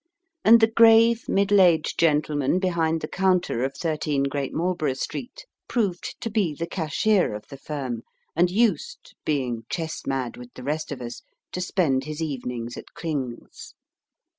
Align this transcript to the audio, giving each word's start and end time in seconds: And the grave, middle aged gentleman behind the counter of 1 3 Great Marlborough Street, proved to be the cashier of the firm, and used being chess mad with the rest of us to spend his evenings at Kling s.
And 0.43 0.59
the 0.61 0.65
grave, 0.71 1.29
middle 1.29 1.61
aged 1.61 1.99
gentleman 1.99 2.57
behind 2.57 3.01
the 3.01 3.07
counter 3.07 3.63
of 3.63 3.75
1 3.79 3.99
3 3.99 4.23
Great 4.23 4.51
Marlborough 4.51 4.95
Street, 4.95 5.45
proved 5.67 6.19
to 6.21 6.31
be 6.31 6.55
the 6.55 6.65
cashier 6.65 7.35
of 7.35 7.45
the 7.49 7.57
firm, 7.57 8.01
and 8.35 8.49
used 8.49 9.13
being 9.25 9.61
chess 9.69 10.07
mad 10.07 10.37
with 10.37 10.51
the 10.55 10.63
rest 10.63 10.91
of 10.91 11.03
us 11.03 11.21
to 11.51 11.61
spend 11.61 12.05
his 12.05 12.19
evenings 12.19 12.77
at 12.77 12.93
Kling 12.95 13.45
s. 13.45 13.75